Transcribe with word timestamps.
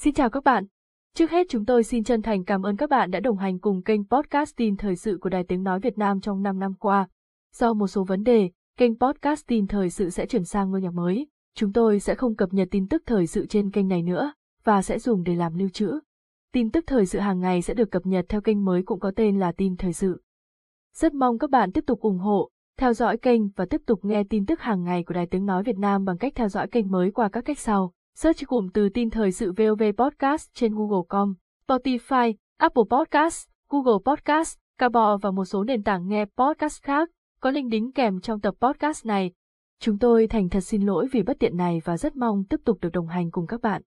Xin 0.00 0.14
chào 0.14 0.30
các 0.30 0.44
bạn. 0.44 0.64
Trước 1.14 1.30
hết 1.30 1.46
chúng 1.50 1.64
tôi 1.64 1.84
xin 1.84 2.04
chân 2.04 2.22
thành 2.22 2.44
cảm 2.44 2.62
ơn 2.62 2.76
các 2.76 2.90
bạn 2.90 3.10
đã 3.10 3.20
đồng 3.20 3.36
hành 3.36 3.58
cùng 3.58 3.82
kênh 3.82 4.08
podcast 4.08 4.56
tin 4.56 4.76
thời 4.76 4.96
sự 4.96 5.18
của 5.20 5.28
Đài 5.28 5.44
Tiếng 5.44 5.62
Nói 5.62 5.80
Việt 5.80 5.98
Nam 5.98 6.20
trong 6.20 6.42
5 6.42 6.58
năm 6.58 6.74
qua. 6.74 7.08
Do 7.54 7.74
một 7.74 7.86
số 7.86 8.04
vấn 8.04 8.22
đề, 8.22 8.50
kênh 8.76 8.98
podcast 8.98 9.46
tin 9.46 9.66
thời 9.66 9.90
sự 9.90 10.10
sẽ 10.10 10.26
chuyển 10.26 10.44
sang 10.44 10.70
ngôi 10.70 10.80
nhà 10.80 10.90
mới. 10.90 11.26
Chúng 11.54 11.72
tôi 11.72 12.00
sẽ 12.00 12.14
không 12.14 12.36
cập 12.36 12.52
nhật 12.52 12.68
tin 12.70 12.88
tức 12.88 13.02
thời 13.06 13.26
sự 13.26 13.46
trên 13.46 13.70
kênh 13.70 13.88
này 13.88 14.02
nữa, 14.02 14.32
và 14.64 14.82
sẽ 14.82 14.98
dùng 14.98 15.22
để 15.22 15.34
làm 15.34 15.58
lưu 15.58 15.68
trữ. 15.68 16.00
Tin 16.52 16.70
tức 16.70 16.84
thời 16.86 17.06
sự 17.06 17.18
hàng 17.18 17.40
ngày 17.40 17.62
sẽ 17.62 17.74
được 17.74 17.90
cập 17.90 18.06
nhật 18.06 18.26
theo 18.28 18.40
kênh 18.40 18.64
mới 18.64 18.82
cũng 18.82 19.00
có 19.00 19.12
tên 19.16 19.38
là 19.38 19.52
tin 19.52 19.76
thời 19.76 19.92
sự. 19.92 20.22
Rất 20.94 21.14
mong 21.14 21.38
các 21.38 21.50
bạn 21.50 21.72
tiếp 21.72 21.84
tục 21.86 22.00
ủng 22.00 22.18
hộ, 22.18 22.50
theo 22.78 22.92
dõi 22.92 23.16
kênh 23.16 23.48
và 23.48 23.66
tiếp 23.70 23.80
tục 23.86 24.04
nghe 24.04 24.24
tin 24.24 24.46
tức 24.46 24.60
hàng 24.60 24.84
ngày 24.84 25.04
của 25.04 25.14
Đài 25.14 25.26
Tiếng 25.26 25.46
Nói 25.46 25.62
Việt 25.62 25.78
Nam 25.78 26.04
bằng 26.04 26.18
cách 26.18 26.32
theo 26.36 26.48
dõi 26.48 26.68
kênh 26.68 26.90
mới 26.90 27.10
qua 27.10 27.28
các 27.28 27.44
cách 27.44 27.58
sau. 27.58 27.92
Search 28.22 28.46
cụm 28.46 28.68
từ 28.74 28.88
tin 28.88 29.10
thời 29.10 29.32
sự 29.32 29.52
VOV 29.56 29.82
Podcast 29.98 30.54
trên 30.54 30.74
Google.com, 30.74 31.34
Spotify, 31.66 32.34
Apple 32.56 32.82
Podcast, 32.90 33.48
Google 33.68 33.98
Podcast, 34.04 34.58
Cabo 34.78 35.16
và 35.16 35.30
một 35.30 35.44
số 35.44 35.64
nền 35.64 35.82
tảng 35.82 36.08
nghe 36.08 36.24
podcast 36.24 36.82
khác, 36.82 37.10
có 37.40 37.50
link 37.50 37.70
đính 37.70 37.92
kèm 37.92 38.20
trong 38.20 38.40
tập 38.40 38.54
podcast 38.60 39.06
này. 39.06 39.32
Chúng 39.80 39.98
tôi 39.98 40.26
thành 40.26 40.48
thật 40.48 40.60
xin 40.60 40.82
lỗi 40.82 41.08
vì 41.12 41.22
bất 41.22 41.36
tiện 41.40 41.56
này 41.56 41.80
và 41.84 41.96
rất 41.96 42.16
mong 42.16 42.44
tiếp 42.44 42.56
tục 42.64 42.78
được 42.80 42.92
đồng 42.92 43.06
hành 43.06 43.30
cùng 43.30 43.46
các 43.46 43.60
bạn. 43.60 43.82